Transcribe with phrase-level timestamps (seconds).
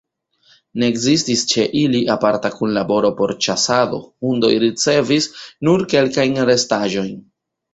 [0.83, 5.29] Ne ekzistis ĉe ili aparta kunlaboro por ĉasado, hundoj ricevis
[5.69, 7.15] nur kelkajn restaĵojn.